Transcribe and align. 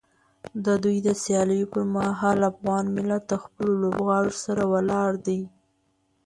د 0.65 0.67
دوی 0.83 0.97
د 1.07 1.09
سیالیو 1.23 1.71
پر 1.73 1.83
مهال 1.95 2.39
افغان 2.51 2.85
ملت 2.97 3.23
د 3.27 3.33
خپلو 3.43 3.71
لوبغاړو 3.83 4.33
سره 4.43 4.63
ولاړ 4.73 5.11
دی. 5.25 5.41